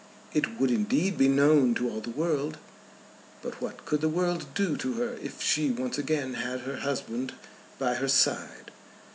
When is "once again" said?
5.69-6.33